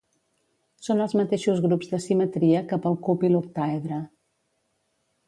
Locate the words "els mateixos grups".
1.03-1.91